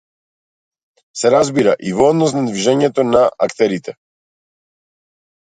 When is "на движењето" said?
2.37-3.07